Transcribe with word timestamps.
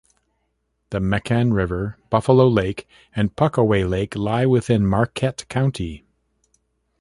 The 0.89 0.97
Mecan 0.99 1.53
River, 1.53 1.99
Buffalo 2.09 2.47
Lake, 2.47 2.87
and 3.15 3.35
Puckaway 3.35 3.87
Lake 3.87 4.15
lie 4.15 4.47
within 4.47 4.83
Marquette 4.83 5.47
County. 5.47 6.03